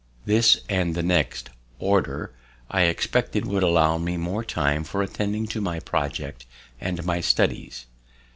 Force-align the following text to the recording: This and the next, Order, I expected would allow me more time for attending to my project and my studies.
This 0.25 0.61
and 0.67 0.95
the 0.95 1.03
next, 1.03 1.51
Order, 1.77 2.33
I 2.71 2.85
expected 2.85 3.45
would 3.45 3.61
allow 3.61 3.99
me 3.99 4.17
more 4.17 4.43
time 4.43 4.83
for 4.83 5.03
attending 5.03 5.45
to 5.49 5.61
my 5.61 5.79
project 5.79 6.47
and 6.79 7.05
my 7.05 7.19
studies. 7.21 7.85